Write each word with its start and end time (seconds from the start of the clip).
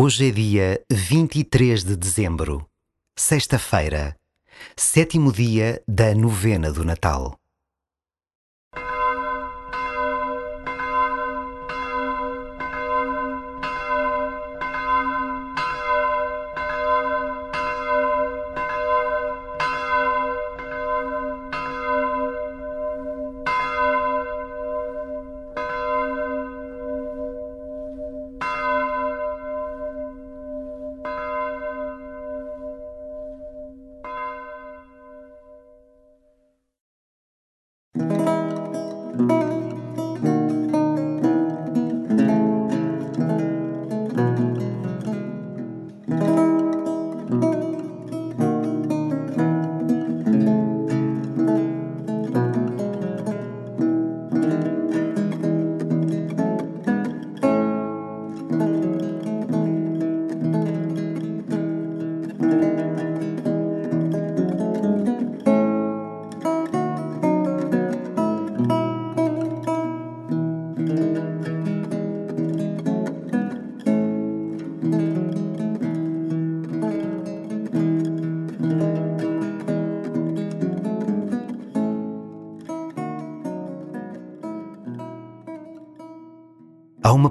Hoje 0.00 0.28
é 0.28 0.30
dia 0.30 0.80
23 0.88 1.82
de 1.82 1.96
dezembro, 1.96 2.64
sexta-feira, 3.18 4.14
sétimo 4.76 5.32
dia 5.32 5.82
da 5.88 6.14
novena 6.14 6.70
do 6.70 6.84
Natal. 6.84 7.37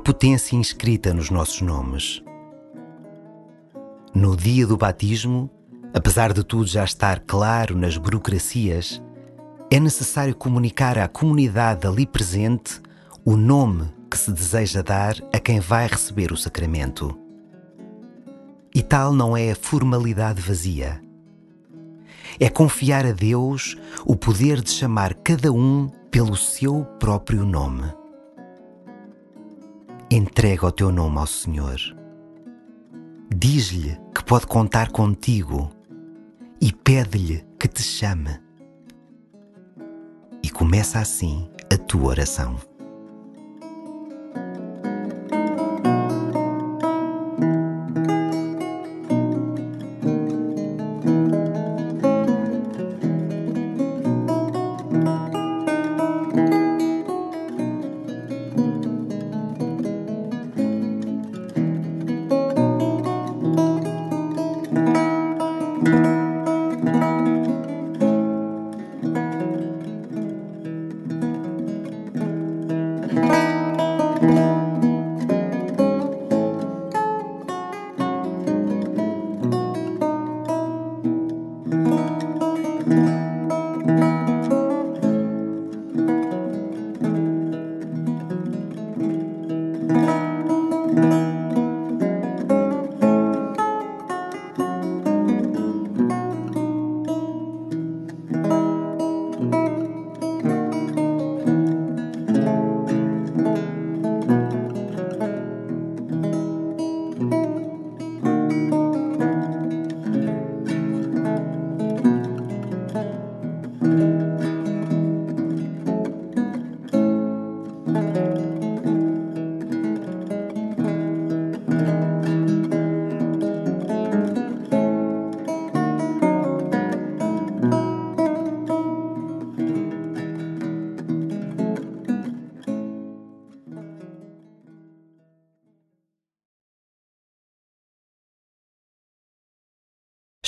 Potência 0.07 0.55
inscrita 0.55 1.13
nos 1.13 1.29
nossos 1.29 1.59
nomes. 1.59 2.23
No 4.15 4.37
dia 4.37 4.65
do 4.65 4.77
batismo, 4.77 5.51
apesar 5.93 6.31
de 6.31 6.45
tudo 6.45 6.65
já 6.65 6.85
estar 6.85 7.19
claro 7.19 7.77
nas 7.77 7.97
burocracias, 7.97 9.03
é 9.69 9.81
necessário 9.81 10.33
comunicar 10.33 10.97
à 10.97 11.09
comunidade 11.09 11.85
ali 11.85 12.05
presente 12.05 12.81
o 13.25 13.35
nome 13.35 13.89
que 14.09 14.17
se 14.17 14.31
deseja 14.31 14.81
dar 14.81 15.17
a 15.33 15.39
quem 15.39 15.59
vai 15.59 15.87
receber 15.87 16.31
o 16.31 16.37
sacramento. 16.37 17.13
E 18.73 18.81
tal 18.81 19.11
não 19.11 19.35
é 19.35 19.51
a 19.51 19.55
formalidade 19.57 20.41
vazia. 20.41 21.01
É 22.39 22.49
confiar 22.49 23.05
a 23.05 23.11
Deus 23.11 23.75
o 24.05 24.15
poder 24.15 24.61
de 24.61 24.69
chamar 24.69 25.15
cada 25.15 25.51
um 25.51 25.89
pelo 26.09 26.37
seu 26.37 26.85
próprio 26.97 27.43
nome. 27.43 27.96
Entrega 30.09 30.65
o 30.65 30.71
teu 30.71 30.89
nome 30.89 31.17
ao 31.17 31.27
Senhor. 31.27 31.77
Diz-lhe 33.35 33.99
que 34.15 34.23
pode 34.23 34.47
contar 34.47 34.89
contigo 34.89 35.69
e 36.61 36.71
pede-lhe 36.71 37.45
que 37.59 37.67
te 37.67 37.83
chame. 37.83 38.39
E 40.41 40.49
começa 40.49 40.99
assim 40.99 41.49
a 41.69 41.77
tua 41.77 42.05
oração. 42.05 42.55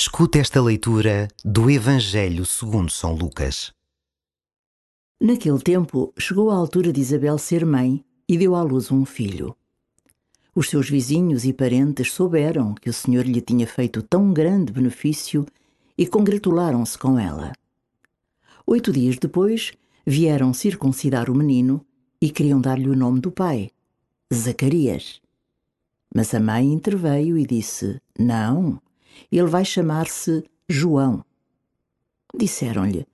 Escuta 0.02 0.38
esta 0.38 0.62
leitura 0.62 1.28
do 1.44 1.70
Evangelho 1.70 2.46
segundo 2.46 2.90
São 2.90 3.12
Lucas. 3.12 3.70
Naquele 5.20 5.60
tempo, 5.60 6.10
chegou 6.18 6.50
a 6.50 6.54
altura 6.54 6.90
de 6.90 7.02
Isabel 7.02 7.36
ser 7.36 7.66
mãe 7.66 8.02
e 8.26 8.38
deu 8.38 8.54
à 8.54 8.62
luz 8.62 8.90
um 8.90 9.04
filho. 9.04 9.54
Os 10.54 10.70
seus 10.70 10.88
vizinhos 10.88 11.44
e 11.44 11.52
parentes 11.52 12.12
souberam 12.12 12.74
que 12.74 12.88
o 12.88 12.94
Senhor 12.94 13.26
lhe 13.26 13.42
tinha 13.42 13.66
feito 13.66 14.00
tão 14.00 14.32
grande 14.32 14.72
benefício 14.72 15.44
e 15.98 16.06
congratularam-se 16.06 16.96
com 16.96 17.18
ela. 17.18 17.52
Oito 18.66 18.90
dias 18.90 19.18
depois, 19.18 19.74
vieram 20.06 20.54
circuncidar 20.54 21.28
o 21.28 21.34
menino 21.34 21.84
e 22.22 22.30
queriam 22.30 22.58
dar-lhe 22.58 22.88
o 22.88 22.96
nome 22.96 23.20
do 23.20 23.30
pai, 23.30 23.70
Zacarias. 24.32 25.20
Mas 26.14 26.32
a 26.32 26.40
mãe 26.40 26.72
interveio 26.72 27.36
e 27.36 27.44
disse: 27.44 28.00
Não, 28.18 28.80
ele 29.30 29.48
vai 29.48 29.64
chamar-se 29.64 30.44
João. 30.68 31.24
Disseram-lhe: 32.34 33.06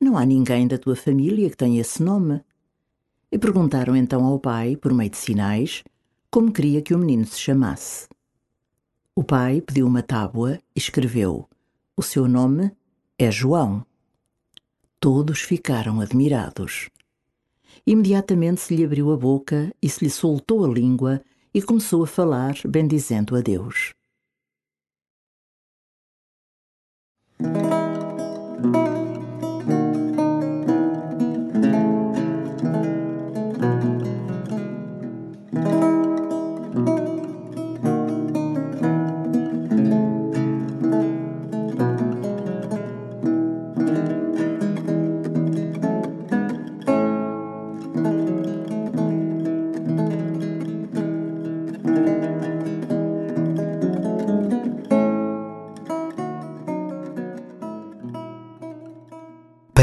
Não 0.00 0.16
há 0.16 0.24
ninguém 0.24 0.66
da 0.66 0.78
tua 0.78 0.96
família 0.96 1.48
que 1.48 1.56
tenha 1.56 1.80
esse 1.80 2.02
nome. 2.02 2.42
E 3.32 3.38
perguntaram 3.38 3.94
então 3.94 4.24
ao 4.24 4.38
pai, 4.38 4.76
por 4.76 4.92
meio 4.92 5.10
de 5.10 5.16
sinais, 5.16 5.84
como 6.30 6.52
queria 6.52 6.82
que 6.82 6.94
o 6.94 6.98
menino 6.98 7.24
se 7.24 7.38
chamasse. 7.38 8.08
O 9.14 9.22
pai 9.22 9.60
pediu 9.60 9.86
uma 9.86 10.02
tábua 10.02 10.58
e 10.74 10.78
escreveu: 10.78 11.48
O 11.96 12.02
seu 12.02 12.28
nome 12.28 12.72
é 13.18 13.30
João. 13.30 13.84
Todos 14.98 15.40
ficaram 15.40 16.00
admirados. 16.00 16.90
Imediatamente 17.86 18.60
se 18.60 18.76
lhe 18.76 18.84
abriu 18.84 19.10
a 19.12 19.16
boca 19.16 19.74
e 19.80 19.88
se 19.88 20.04
lhe 20.04 20.10
soltou 20.10 20.64
a 20.64 20.68
língua 20.68 21.22
e 21.52 21.62
começou 21.62 22.04
a 22.04 22.06
falar, 22.06 22.54
bendizendo 22.68 23.34
a 23.34 23.40
Deus. 23.40 23.94
Música 27.40 28.99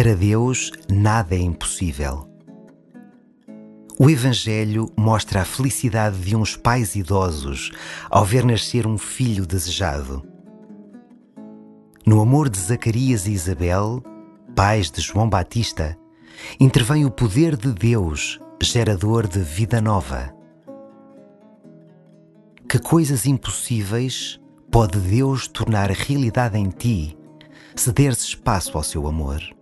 Para 0.07 0.15
Deus, 0.15 0.71
nada 0.89 1.35
é 1.35 1.37
impossível. 1.37 2.29
O 3.99 4.09
Evangelho 4.09 4.89
mostra 4.97 5.41
a 5.41 5.43
felicidade 5.43 6.17
de 6.21 6.33
uns 6.33 6.55
pais 6.55 6.95
idosos 6.95 7.73
ao 8.09 8.23
ver 8.23 8.45
nascer 8.45 8.87
um 8.87 8.97
filho 8.97 9.45
desejado. 9.45 10.25
No 12.05 12.21
amor 12.21 12.47
de 12.47 12.57
Zacarias 12.57 13.27
e 13.27 13.33
Isabel, 13.33 14.01
pais 14.55 14.89
de 14.89 15.01
João 15.01 15.29
Batista, 15.29 15.97
intervém 16.57 17.03
o 17.03 17.11
poder 17.11 17.57
de 17.57 17.73
Deus, 17.73 18.39
gerador 18.63 19.27
de 19.27 19.39
vida 19.39 19.81
nova. 19.81 20.33
Que 22.69 22.79
coisas 22.79 23.25
impossíveis 23.25 24.39
pode 24.71 24.99
Deus 24.99 25.49
tornar 25.49 25.91
realidade 25.91 26.57
em 26.57 26.69
ti 26.69 27.17
se 27.75 27.91
deres 27.91 28.19
espaço 28.19 28.77
ao 28.77 28.83
seu 28.83 29.05
amor? 29.05 29.56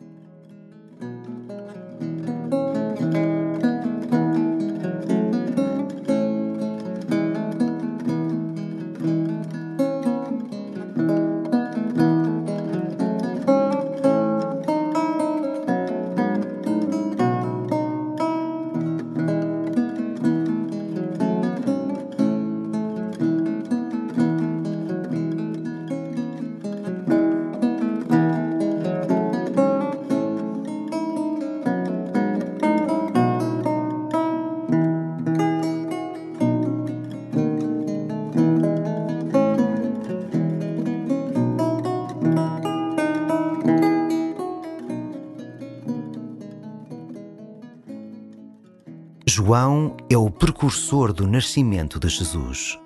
João 49.28 49.98
é 50.08 50.16
o 50.16 50.30
precursor 50.30 51.12
do 51.12 51.28
nascimento 51.28 52.00
de 52.00 52.08
Jesus. 52.08 52.80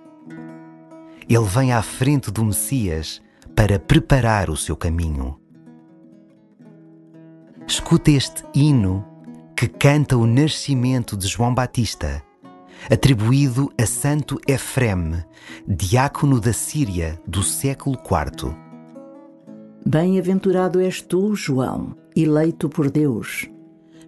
Ele 1.27 1.45
vem 1.45 1.73
à 1.73 1.81
frente 1.81 2.31
do 2.31 2.45
Messias 2.45 3.21
para 3.53 3.77
preparar 3.77 4.49
o 4.49 4.55
seu 4.55 4.77
caminho. 4.77 5.37
Escuta 7.67 8.09
este 8.09 8.45
hino 8.55 9.05
que 9.53 9.67
canta 9.67 10.15
o 10.15 10.25
nascimento 10.25 11.17
de 11.17 11.27
João 11.27 11.53
Batista, 11.53 12.23
atribuído 12.89 13.69
a 13.77 13.85
Santo 13.85 14.39
Efrem, 14.47 15.21
diácono 15.67 16.39
da 16.39 16.53
Síria 16.53 17.21
do 17.27 17.43
século 17.43 17.97
IV. 17.97 18.55
Bem-aventurado 19.85 20.79
és 20.79 21.01
tu, 21.01 21.35
João, 21.35 21.97
eleito 22.15 22.69
por 22.69 22.89
Deus, 22.89 23.49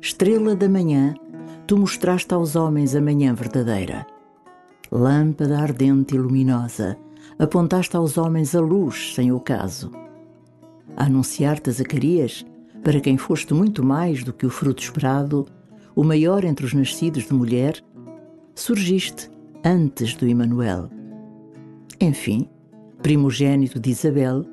estrela 0.02 0.56
da 0.56 0.70
manhã 0.70 1.14
tu 1.72 1.78
mostraste 1.78 2.34
aos 2.34 2.58
homens 2.58 2.98
a 2.98 3.00
manhã 3.00 3.34
verdadeira. 3.34 4.06
Lâmpada 4.92 5.58
ardente 5.58 6.16
e 6.16 6.18
luminosa, 6.18 6.98
apontaste 7.40 7.96
aos 7.96 8.18
homens 8.18 8.54
a 8.54 8.60
luz 8.60 9.16
sem 9.16 9.32
ocaso. 9.32 9.90
A 10.98 11.06
anunciar-te 11.06 11.70
a 11.70 11.72
Zacarias, 11.72 12.46
para 12.84 13.00
quem 13.00 13.18
foste 13.18 13.54
muito 13.54 13.86
mais 13.86 14.22
do 14.22 14.34
que 14.34 14.46
o 14.46 14.50
fruto 14.50 14.84
esperado, 14.84 15.48
o 15.96 16.04
maior 16.04 16.44
entre 16.44 16.66
os 16.66 16.74
nascidos 16.74 17.24
de 17.24 17.34
mulher, 17.34 17.82
surgiste 18.54 19.32
antes 19.64 20.14
do 20.14 20.28
Emanuel. 20.28 20.90
Enfim, 22.02 22.50
primogênito 23.02 23.80
de 23.80 23.92
Isabel, 23.92 24.46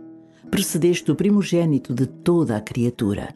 precedeste 0.52 1.10
o 1.10 1.16
primogênito 1.16 1.92
de 1.92 2.06
toda 2.06 2.56
a 2.56 2.60
criatura. 2.60 3.34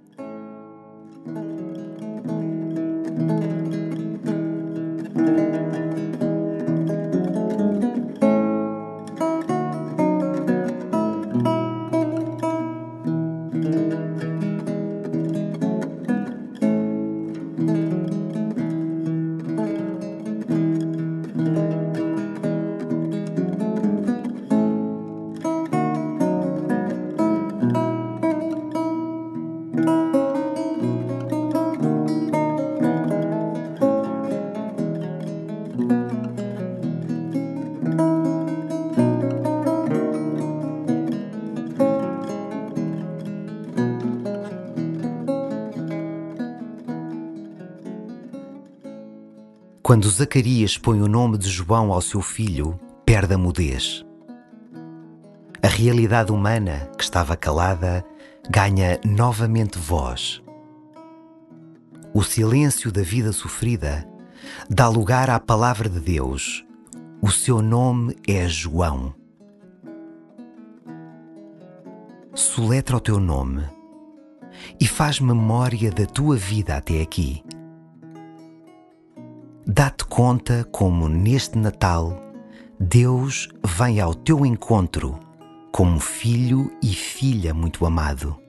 Quando 49.93 50.09
Zacarias 50.09 50.79
põe 50.79 51.03
o 51.03 51.07
nome 51.07 51.37
de 51.37 51.51
João 51.51 51.93
ao 51.93 52.01
seu 52.01 52.23
filho, 52.23 52.81
perde 53.05 53.35
a 53.35 53.37
mudez. 53.37 54.03
A 55.63 55.69
realidade 55.69 56.33
humana, 56.33 56.91
que 56.97 57.05
estava 57.05 57.37
calada, 57.37 58.03
ganha 58.49 58.99
novamente 59.05 59.79
voz. 59.79 60.43
O 62.15 62.23
silêncio 62.23 62.91
da 62.91 63.03
vida 63.03 63.35
sofrida 63.35 64.09
dá 64.71 64.89
lugar 64.89 65.29
à 65.29 65.39
palavra 65.39 65.91
de 65.91 66.01
Deus. 66.01 66.65
O 67.21 67.31
seu 67.31 67.61
nome 67.61 68.17
é 68.27 68.49
João. 68.49 69.15
Soletra 72.35 72.97
o 72.97 73.01
teu 73.01 73.21
nome 73.21 73.63
e 74.81 74.87
faz 74.87 75.21
memória 75.21 75.91
da 75.91 76.07
tua 76.07 76.35
vida 76.35 76.79
até 76.79 77.03
aqui. 77.03 77.45
Dá-te 79.65 80.05
conta 80.07 80.65
como 80.73 81.09
neste 81.09 81.57
Natal 81.57 82.21
Deus 82.81 83.49
vem 83.65 84.01
ao 84.01 84.13
teu 84.13 84.45
encontro 84.45 85.21
como 85.71 86.01
filho 86.01 86.69
e 86.83 86.89
filha 86.89 87.55
muito 87.55 87.87
amado. 87.87 88.42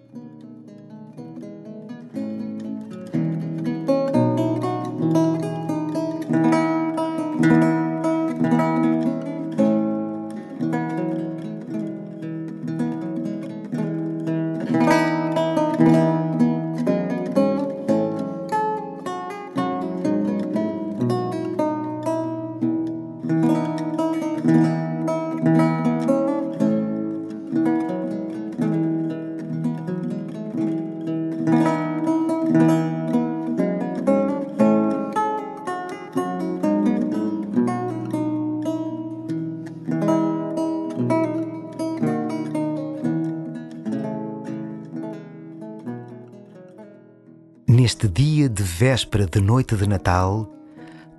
Véspera 48.74 49.27
de 49.27 49.39
noite 49.39 49.75
de 49.75 49.88
Natal, 49.88 50.51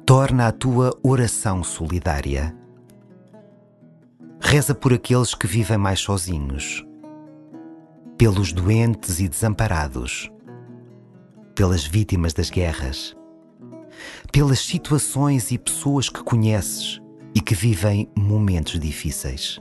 torna 0.05 0.49
a 0.49 0.53
tua 0.53 0.93
oração 1.05 1.63
solidária. 1.63 2.55
Reza 4.41 4.75
por 4.75 4.93
aqueles 4.93 5.37
que 5.37 5.47
vivem 5.47 5.79
mais 5.79 6.01
sozinhos, 6.01 6.85
pelos 8.19 8.53
doentes 8.53 9.21
e 9.21 9.29
desamparados, 9.29 10.29
pelas 11.55 11.85
vítimas 11.85 12.33
das 12.33 12.51
guerras, 12.51 13.17
pelas 14.33 14.59
situações 14.59 15.53
e 15.53 15.57
pessoas 15.57 16.09
que 16.09 16.25
conheces 16.25 17.01
e 17.37 17.41
que 17.41 17.55
vivem 17.55 18.11
momentos 18.19 18.81
difíceis. 18.81 19.61